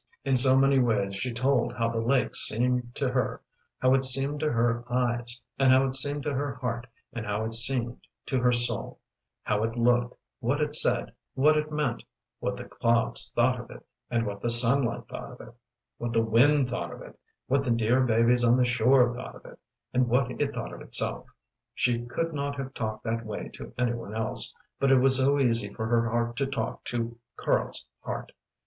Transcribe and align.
In 0.25 0.35
so 0.35 0.57
many 0.57 0.79
ways 0.79 1.15
she 1.15 1.31
told 1.31 1.73
how 1.73 1.87
the 1.89 1.99
lake 2.01 2.35
seemed 2.35 2.95
to 2.95 3.09
her 3.09 3.43
how 3.77 3.93
it 3.93 4.03
seemed 4.03 4.39
to 4.39 4.51
her 4.51 4.83
eyes 4.91 5.45
and 5.59 5.71
how 5.71 5.85
it 5.85 5.93
seemed 5.93 6.23
to 6.23 6.33
her 6.33 6.55
heart 6.55 6.87
and 7.13 7.23
how 7.23 7.45
it 7.45 7.53
seemed 7.53 7.99
to 8.25 8.39
her 8.39 8.51
soul, 8.51 8.99
how 9.43 9.63
it 9.63 9.77
looked, 9.77 10.17
what 10.39 10.59
it 10.59 10.73
said, 10.73 11.13
what 11.35 11.55
it 11.55 11.71
meant; 11.71 12.01
what 12.39 12.57
the 12.57 12.63
clouds 12.63 13.31
thought 13.35 13.59
of 13.59 13.69
it, 13.69 13.85
and 14.09 14.25
what 14.25 14.41
the 14.41 14.49
sunlight 14.49 15.07
thought 15.07 15.33
of 15.33 15.39
it, 15.47 15.53
what 15.99 16.13
the 16.13 16.25
wind 16.25 16.67
thought 16.71 16.91
of 16.91 17.03
it, 17.03 17.19
what 17.45 17.63
the 17.63 17.69
dear 17.69 18.01
babies 18.03 18.43
on 18.43 18.57
the 18.57 18.65
shore 18.65 19.13
thought 19.13 19.35
of 19.35 19.45
it, 19.45 19.59
and 19.93 20.07
what 20.07 20.31
it 20.41 20.51
thought 20.51 20.73
of 20.73 20.81
itself. 20.81 21.27
She 21.75 22.03
could 22.07 22.33
not 22.33 22.55
have 22.57 22.73
talked 22.73 23.03
that 23.03 23.23
way 23.23 23.49
to 23.49 23.71
any 23.77 23.93
one 23.93 24.15
else, 24.15 24.51
but 24.79 24.91
it 24.91 24.97
was 24.97 25.17
so 25.17 25.37
easy 25.37 25.71
for 25.71 25.85
her 25.85 26.09
heart 26.09 26.37
to 26.37 26.47
talk 26.47 26.83
to 26.85 27.19
Karl's 27.35 27.85
heart. 27.99 28.31